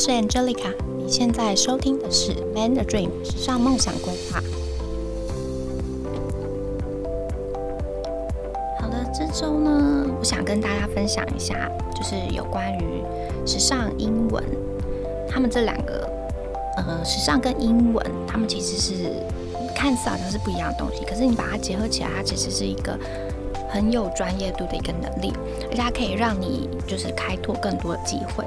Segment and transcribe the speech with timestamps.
[0.00, 4.40] 是 Angelica，你现在收听的是《Man a Dream》时尚梦想规划。
[8.80, 13.02] 好的，这周呢，我想跟大家分享一下，就是有关于
[13.44, 14.40] 时尚英文，
[15.28, 16.08] 他们这两个，
[16.76, 19.10] 呃，时尚跟英文，他们其实是
[19.74, 22.96] 看似好像是不一样的东西，可是你把它结合起来，它其实是一个
[23.68, 25.32] 很有专业度的一个能力，
[25.68, 28.44] 而且它可以让你就是开拓更多的机会。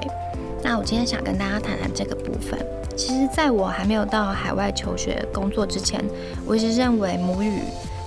[0.62, 2.58] 那我今天想跟大家谈谈这个部分。
[2.96, 6.02] 其实，在我还没有到海外求学工作之前，
[6.46, 7.60] 我一直认为母语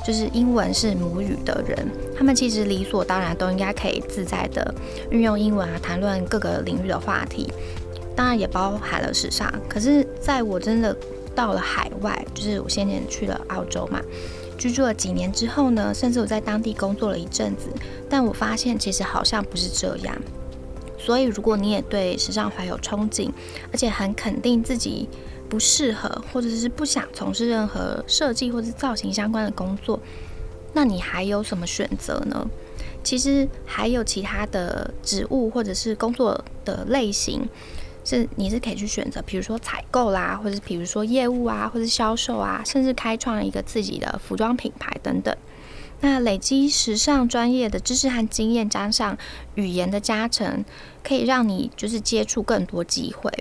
[0.05, 4.73] 就是英文是母语的人，他们其实理所当然都应该可以自在的
[5.09, 7.51] 运用英文啊，谈论各个领域的话题，
[8.15, 9.51] 当然也包含了时尚。
[9.67, 10.95] 可是，在我真的
[11.33, 13.99] 到了海外，就是我先前去了澳洲嘛，
[14.55, 17.69] 居住了几年之后呢，甚至我在当地工作了一阵子，
[18.07, 20.15] 但我发现其实好像不是这样。
[21.05, 23.29] 所以，如果你也对时尚怀有憧憬，
[23.71, 25.07] 而且很肯定自己
[25.47, 29.99] 不适合，或者是不想从事任何设计或者造型相关的工作，
[30.73, 32.47] 那你还有什么选择呢？
[33.03, 37.47] 其实还有其他的职务或者是工作的类型，
[38.03, 45.37] 是你是可以去选择，比如说采购啦，或者比如说业务啊，或者销售啊，甚至开创一个自己的服装品牌等等。
[46.01, 49.17] 那累积时尚专业的知识和经验，加上
[49.55, 50.63] 语言的加成，
[51.03, 53.31] 可以让你就是接触更多机会，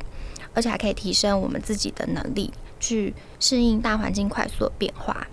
[0.54, 5.26] 而且还可以提升我们自己的能力，去适应大环境快速的变化。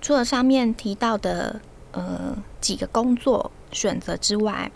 [0.00, 1.60] 除了上面提到的
[1.92, 4.70] 呃几个工作选择之外，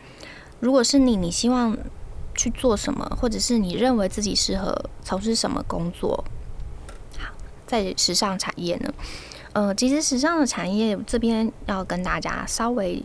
[0.61, 1.79] 如果是你，你希望
[2.34, 6.25] 去做什么，或者是你认为自己适合从事什么工作？
[7.19, 7.33] 好，
[7.67, 8.92] 在时尚产业呢？
[9.53, 13.03] 呃，其实时尚的产业这边要跟大家稍微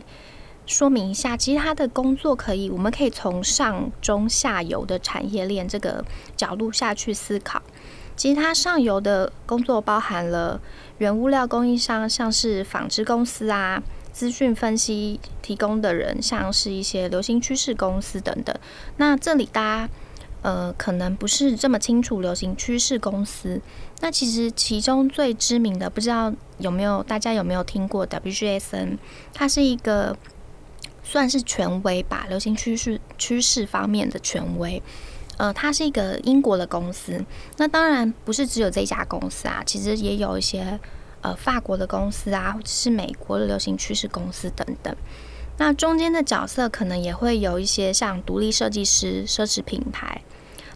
[0.64, 6.04] 说明一下，其实它的工作可以，我们可以从上中下游的产业链这个
[6.36, 7.62] 角度下去思考。
[8.16, 10.60] 其实它上游的工作包含了
[10.96, 18.56] 原物料供应商，像是纺织公司啊，资讯分析提供的人，像是一些流行趋势公司等等。
[18.96, 19.88] 那这里大家。
[20.42, 22.20] 呃，可能不是这么清楚。
[22.20, 23.60] 流行趋势公司，
[24.00, 28.98] 那其实其中最知名的，不知道有没有大家有没有听过 WGSN？
[29.34, 30.16] 它是一个
[31.02, 34.82] 算是权威吧，流行趋势趋势方面的权威。
[35.38, 37.24] 呃，它是一个英国的公司。
[37.56, 40.78] 那当然不是只有这家公司啊，其实也有一些
[41.20, 44.94] 呃法国的公司啊，或者是美国的流行趋势公司等等。
[45.58, 50.22] 那中间的角色可能也会有一些像独立设计师、奢侈品牌、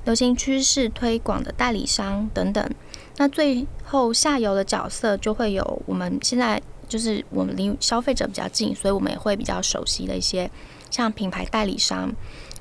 [0.04, 2.68] 流行趋势推广的代理商等等。
[3.16, 10.50] 那最后下游的角色就会有我们现在就是我们离消费者比较近，所以我们也会比较熟悉的一些
[10.90, 12.12] 像品牌代理商、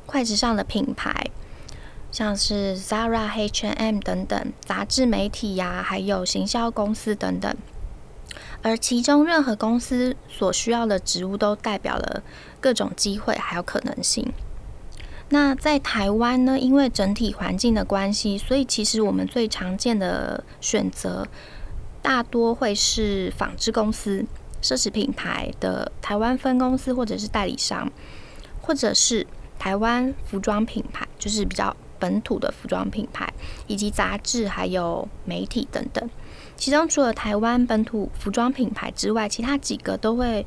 [0.06, 1.26] 快时尚的品牌，
[2.12, 7.56] 像是 Zara、H&M 等等，杂志媒体呀、还有行销公司等等。
[8.64, 12.24] 而其中任何公司所需要的职务都代表了
[12.60, 14.32] 各种机会还有可能性。
[15.30, 21.26] 那在台湾呢，因为整体环境的关系，所以其实我们最常见的选择
[22.02, 24.26] 大多会是纺织公司、
[24.62, 27.90] 奢侈品牌的台湾分公司或者是代理商，
[28.62, 29.26] 或者是
[29.58, 33.32] 台湾服装品牌，就是比较本土的服装品牌，
[33.68, 36.10] 以及杂志还有媒体等等。
[36.62, 40.46] 其中除了台湾本土服装品牌之外，其他几个都会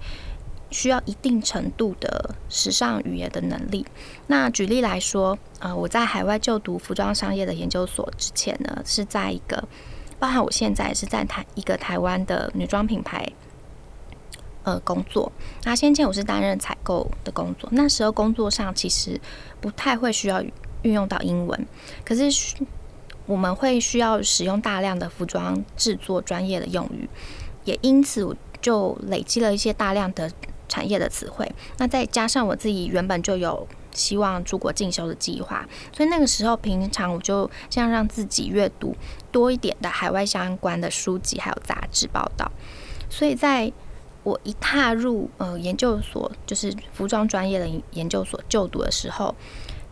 [0.71, 3.85] 需要一定程度的时尚语言的能力。
[4.29, 9.67] 那举例来说，呃，我在海外就读服装商业的研究所之前呢，是在一个，
[10.21, 13.29] 包含我现在是在台一个台湾的女装品牌，
[14.63, 15.33] 呃，工作。
[15.65, 19.21] 那先前我是担任采购的工作，那时候工作上其实
[19.61, 20.41] 不太会需要
[20.83, 21.67] 运用到英文，
[22.05, 22.55] 可是。
[23.27, 27.09] 我们会需要使用大量的服装制作专业的用语，
[27.65, 30.31] 也因此就累积了一些大量的
[30.69, 31.51] 产业的词汇。
[31.79, 35.67] 那再加上我自己原本就有希望出国进修的计划，
[35.97, 38.95] 所以那个时候平常我就这样让自己阅读
[39.33, 42.51] 多一点的海外相关的书籍还有杂志报道。
[43.09, 43.73] 所以在
[44.23, 49.35] 我一踏入呃研究所，就是服装专业的研究所就读的时候。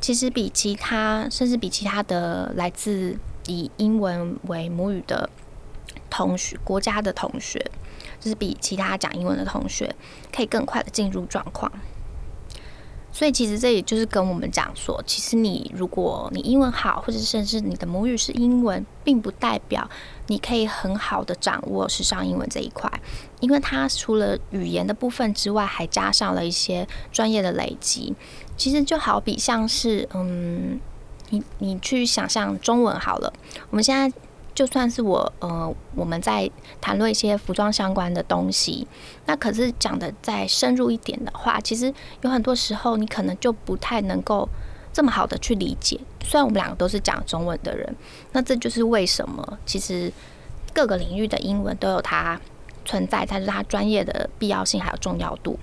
[0.03, 3.17] 其实比其他，甚至比其他的来自
[3.47, 5.31] 以英文为母语的
[6.11, 7.65] 同学、国家的同学，
[8.19, 9.95] 就是比其他讲英文的同学，
[10.35, 11.71] 可以更快的进入状况。
[13.13, 19.89] 所以其实这也就是跟我们讲说，其实你如果你英文好，或者甚至你的母语是英文，并不代表
[20.29, 22.91] 你可以很好的掌握时尚英文这一块，
[23.41, 28.15] 因为它除了语言的部分之外，还加上了一些专业的累积。
[28.57, 30.81] 其实就好比像是，嗯，
[31.31, 33.33] 你你去想象中文好了，
[33.71, 34.17] 我们现在
[34.55, 36.51] 就算是我呃我们在
[36.81, 38.87] 谈论一些服装相关的东西，
[39.27, 44.49] 那可是讲的再深入一点的话，其实有很多时候你可能就不太能够
[44.93, 45.99] 这么好的去理解。
[46.23, 47.97] 虽然我们两个都是讲中文的人，
[48.33, 50.13] 那这就是为什么其实
[50.73, 52.41] 各个领域的英文都有它
[52.85, 55.59] 存在，它是它专业的必要性还有重要度。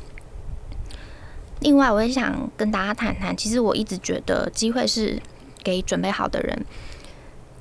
[1.61, 5.21] 另外，我也想跟大家谈谈，其实我一直觉得机会是
[5.63, 6.65] 给准备好的人，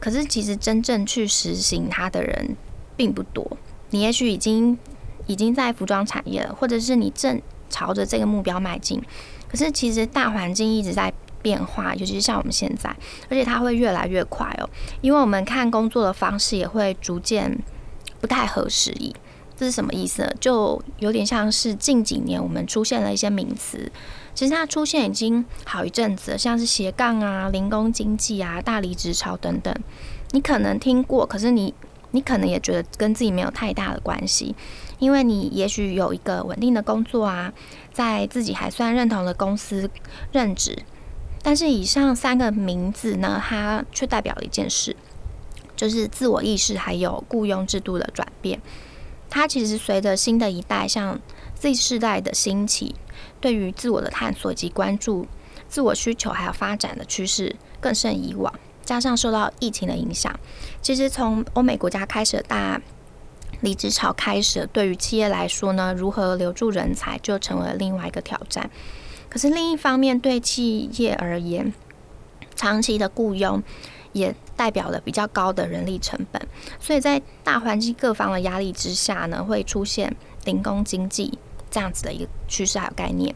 [0.00, 2.56] 可是其实真正去实行它的人
[2.96, 3.56] 并不多。
[3.90, 4.78] 你也许已经
[5.26, 7.40] 已经在服装产业了，或者是你正
[7.70, 9.02] 朝着这个目标迈进，
[9.48, 12.88] 可是其实大环境一直在变化，尤其是像我们现在，
[13.28, 14.68] 而且它会越来越快哦，
[15.00, 17.58] 因为我们看工作的方式也会逐渐
[18.20, 19.14] 不太合时宜。
[19.58, 20.32] 这是什么意思呢？
[20.38, 23.90] 就有点像是近几年我们出现了一些名词，
[24.32, 29.74] 其实它出现已经好一阵子了，像是斜杠啊、零工经济啊、大离职潮等等。
[30.30, 31.74] 你可能听过，可是你
[32.12, 34.54] 你可能也觉得跟自己没有太大的关系，
[35.00, 37.52] 因为你也许有一个稳定的工作啊，
[37.92, 39.90] 在自己还算认同的公司
[40.30, 40.84] 任职，
[41.42, 44.94] 但是以上三个名字呢，它却代表了一件事，
[45.74, 48.60] 就是自我意识还有雇佣制度的转变。
[49.30, 51.20] 它其实随着新的一代，像
[51.54, 52.94] Z 世代的兴起，
[53.40, 55.26] 对于自我的探索以及关注
[55.68, 58.52] 自我需求还有发展的趋势更胜以往。
[58.84, 60.34] 加上受到疫情的影响，
[60.80, 62.80] 其实从欧美国家开始的大
[63.60, 68.70] 离职潮开始，对于企业来说呢，如何留住人才就成为了另外一个挑战。
[69.28, 71.74] 可是另一方面，对企业而言，
[72.56, 73.62] 长期的雇佣。
[74.12, 76.40] 也代表了比较高的人力成本，
[76.80, 80.14] 所以在大环境各方的压力之下呢，会出现
[80.44, 81.38] 零工经济
[81.70, 83.34] 这样子的一个趋势还有概念。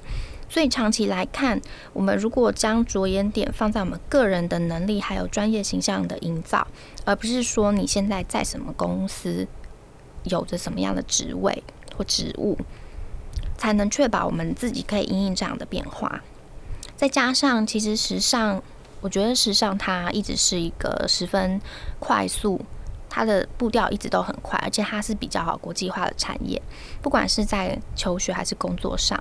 [0.48, 1.60] 所以长期来看，
[1.92, 6.66] 我们如果将着眼点放在我们个人的能力还有专业形象的营造，
[7.04, 9.46] 而不是说你现在在什么公司
[10.24, 11.62] 有着什么样的职位
[11.96, 12.58] 或职务，
[13.56, 16.22] 才能确保我们自己可以因应这样的变化。
[16.96, 18.62] 再加上，其实时尚。
[19.02, 21.60] 我觉得时尚它一直是一个十分
[21.98, 22.58] 快速，
[23.10, 26.60] 它的步调一直都很快，而且它是比较好国际化的产业。
[27.02, 29.18] 不管是在求学还是工作上，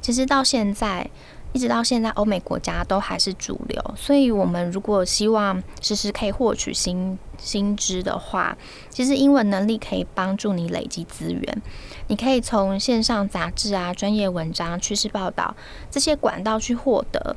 [0.00, 1.10] 其实到现在
[1.54, 3.94] 一直到现在，欧美国家都还是主流。
[3.94, 8.56] 所以，我们如果希望时时可以获取新新知的话，
[8.88, 11.62] 其实英文能力可以帮助你累积资源。
[12.08, 15.54] 你可以从线上杂志啊、专业文章、趋势报道
[15.90, 17.36] 这些管道去获得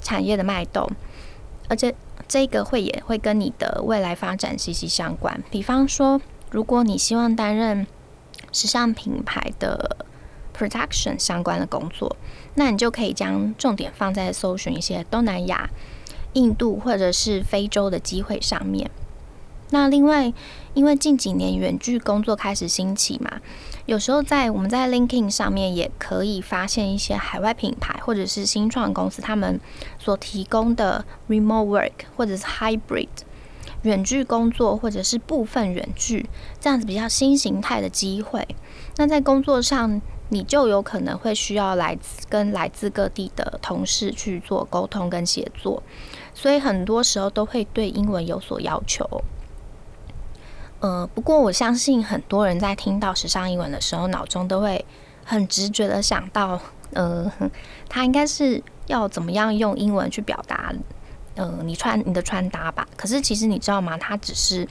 [0.00, 0.90] 产业的脉动。
[1.68, 1.94] 而且
[2.28, 5.42] 这个会也会跟你的未来发展息息相关。
[5.50, 6.20] 比方说，
[6.50, 7.86] 如果你希望担任
[8.52, 9.96] 时尚品牌的
[10.56, 12.16] production 相关的工作，
[12.54, 15.70] 那你就可以将重点放在搜寻一些东南亚、
[16.34, 18.90] 印度或者是非洲的机会上面。
[19.72, 20.32] 那另外，
[20.74, 23.40] 因为近几年远距工作开始兴起嘛，
[23.86, 29.58] 有时候在我们在 LinkedIn 上面也可以发现一些海外品牌或者是新创公司他们
[29.98, 33.08] 所提供的 remote work 或者是 hybrid
[33.82, 36.28] 远距工作或者是部分远距
[36.60, 38.46] 这样子比较新形态的机会。
[38.96, 45.82] 那在工作上，你就有可能会需要来自跟来自各地的同事去做沟通跟协作，
[46.34, 49.08] 所以很多时候都会对英文有所要求。
[50.82, 54.84] 呃，不过我相信很多人在听到时尚英文的时候，脑中都会
[55.24, 56.60] 很直觉的想到，
[56.92, 57.30] 呃，
[57.88, 60.74] 他应该是要怎么样用英文去表达，
[61.36, 62.84] 呃，你穿你的穿搭吧。
[62.96, 63.96] 可是其实你知道吗？
[63.96, 64.66] 它只是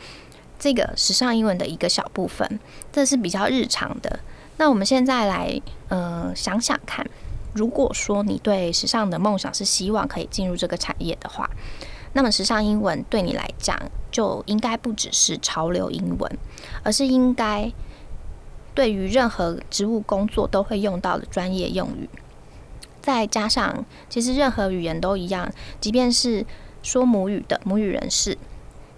[0.59, 2.59] 这个时尚英文的一个小部分，
[2.91, 4.19] 这是比较日常的。
[4.57, 7.09] 那我们现在来，呃，想想看，
[7.53, 11.49] 如果说你对时尚的梦想是希望可以进入这个产业的话。
[12.13, 13.79] 那么，时尚英文对你来讲，
[14.11, 16.37] 就应该不只是潮流英文，
[16.83, 17.71] 而是应该
[18.75, 22.09] 对于任何职务工作都会用到的专业用语。
[23.01, 26.45] 再加上，其实任何语言都一样，即便是
[26.83, 28.37] 说母语的母语人士，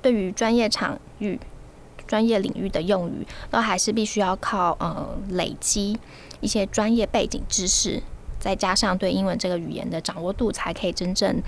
[0.02, 1.40] 对于专业场域、
[2.06, 5.98] 专业领域的用语，都还是必须要靠呃累积
[6.42, 8.04] 一些专业背景知识，
[8.40, 11.42] 再加上对英文这个语言的掌握度，才可以真正。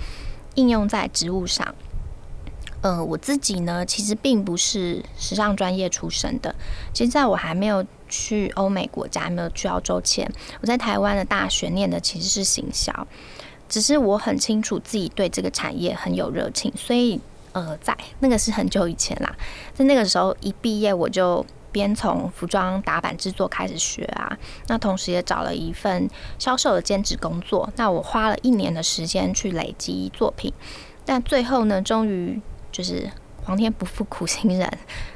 [0.54, 1.74] 应用在职务上，
[2.82, 6.54] 呃，我自己呢，其实并不是时尚专业出身的。
[6.92, 10.30] 其实，在我还没有去欧美国家，没有去澳洲前，
[10.60, 13.06] 我在台湾的大学念的其实是行销。
[13.68, 19.34] 只是我很清楚自己对这个产业很有热情，所以，呃，在那个是很久以前啦，
[19.74, 27.68] 在那个时候一毕业，我就边从服装打版制作开始学啊，那同时也找了一份销售的兼职工作。
[27.74, 30.52] 那我花了一年的时间去累积作品，
[31.04, 32.40] 但最后呢，终于
[32.76, 33.10] 就是
[33.42, 34.70] 皇天不负苦心人，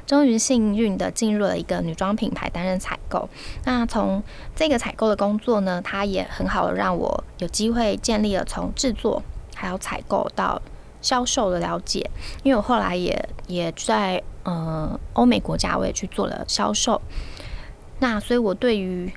[0.07, 3.29] 终于幸运的进入了一个女装品牌担任采购。
[3.65, 4.23] 那从
[4.55, 9.21] 这个采购的工作呢，它也很好的让我有机会建立了从制作
[9.53, 10.59] 还有采购到
[11.03, 12.09] 销售的了解。
[12.41, 16.99] 因为我后来也也在呃欧美国家我也去做了销售。
[17.99, 19.13] 那所以，我对于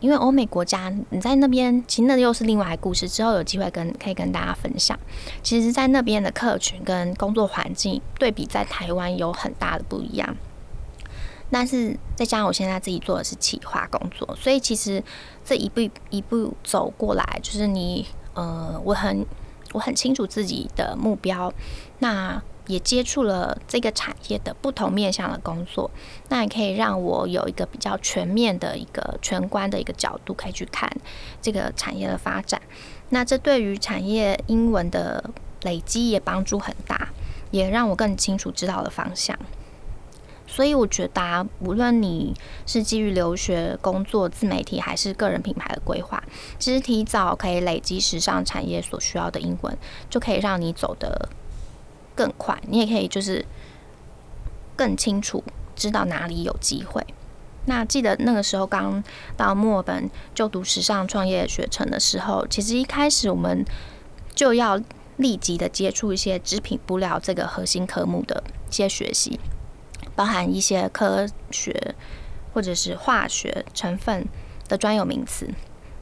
[0.00, 3.08] 因为欧美国家，你在那边，其实那又是另外一个故事。
[3.08, 4.98] 之后有机会跟可以跟大家分享。
[5.42, 10.36] 其实，在那边的客群跟工作环境对比，在台湾有很大的不一样。
[11.50, 15.02] 但是再加上我现在自己做的是企划工作，所以其实
[15.44, 19.24] 这一步一步走过来，就是你呃，我很
[19.72, 21.52] 我很清楚自己的目标。
[22.00, 25.90] 那也接触了这个产业的不同面向的工作，
[26.28, 30.88] 那也可以让我有一个比较全面的一个全观的一个角度，可以去看
[31.42, 32.62] 这个产业的发展。
[33.08, 35.30] 那这对于产业英文的
[35.62, 37.08] 累积也帮助很大，
[37.50, 39.36] 也让我更清楚知道了方向。
[40.46, 42.34] 所以我觉得啊，无论你
[42.66, 46.22] 是基于留学、工作、自媒体，还是个人品牌的规划，
[46.58, 49.76] 其实提早可以累积时尚产业所需要的英文，
[50.08, 51.28] 就可以让你走得
[52.18, 53.46] 更快，你也可以就是
[54.74, 55.44] 更清楚
[55.76, 57.06] 知道哪里有机会。
[57.66, 59.04] 那记得那个时候刚
[59.36, 63.64] 到墨尔本就读时尚创业学程的时候，其实一开始我们
[64.34, 64.80] 就要
[65.18, 69.38] 立即的接触一些织品布料这个核心科目的一些学习，
[70.16, 71.94] 包含一些科学
[72.52, 74.26] 或者是化学成分
[74.66, 75.48] 的专有名词。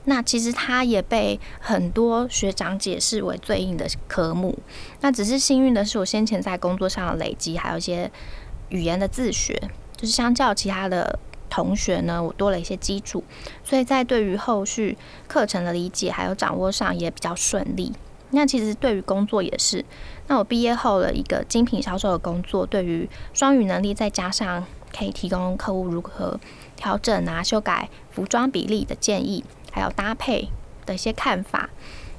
[0.07, 4.59] 那其实它也被很多学长解释为最硬的科目。
[5.01, 8.11] 那只是幸运的是，我先前在工作上的累积，还有一些
[8.71, 9.61] 语言的自学，
[9.97, 11.19] 就是相较其他的
[11.51, 13.23] 同学呢，我多了一些基础，
[13.65, 14.97] 所以在对于后续
[15.27, 17.93] 课程的理解还有掌握上也比较顺利。
[18.31, 19.85] 那其实对于工作也是。
[20.27, 24.65] 那我毕业后的一个精品销售的工作，对于双语能力再加上
[24.97, 26.39] 可以提供客户如何
[26.75, 29.45] 调整啊、修改服装比例的建议。
[29.77, 30.49] 还有搭配
[30.87, 31.69] 的一些看法，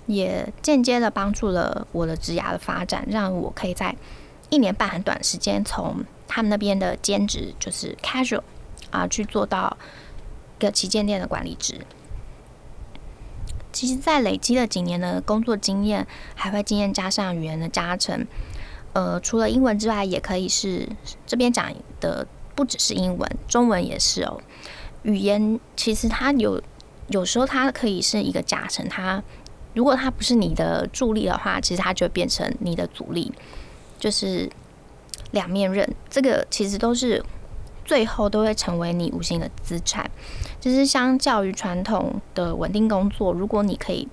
[0.06, 3.96] 也间接的帮助了我的职涯的发展，让我可以在
[4.52, 8.44] 一年半很短时间，从他们那边的兼职就是 casual
[8.92, 9.76] 啊，去做到
[10.60, 11.82] 一个旗舰店的管理职。
[13.72, 18.28] 其实，在累积了几年的工作经验，还会经验加上语言的加成，
[18.94, 20.88] 呃，除了英文之外，也可以是
[21.26, 24.40] 这边讲的不只是英文，中文也是哦。
[25.02, 26.62] 语言其实它有。
[27.08, 29.22] 有时候它可以是一个加成，它
[29.74, 33.32] 如果它不是你的助力的话，其实它就会变成你的阻力，
[34.00, 34.50] 就是
[35.32, 35.88] 两面刃。
[36.10, 37.24] 这个其实都是
[37.86, 40.10] 最后都会成为你无形的资产。
[40.60, 44.08] 就是相较于传统的稳定工作，如果你可以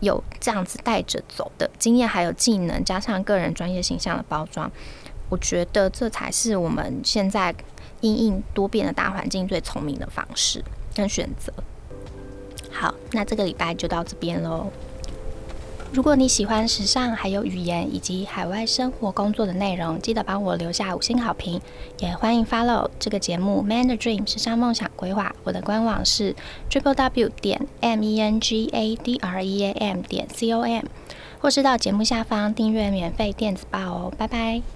[0.00, 4.70] 有这样子带着走的经验，还有技能，加上个人专业形象的包装，
[5.30, 7.52] 我觉得这才是我们现在
[8.02, 10.62] 应应多变的大环境最聪明的方式
[10.94, 11.52] 跟选择。
[12.78, 14.66] 好，那这个礼拜就到这边喽。
[15.92, 21.58] 如果你喜欢时尚，还有语言以及海外生活工作的内容，记得帮我留下五星好评。
[22.00, 25.34] 也欢迎 follow 这个节目《Man 的 Dream 时尚梦想规划》。
[25.44, 26.34] 我的官网是
[26.68, 30.52] triple w 点 m e n g a d r e a m 点 c
[30.52, 30.84] o m，
[31.40, 34.12] 或是到节目下方订阅免费电子报哦。
[34.18, 34.75] 拜拜。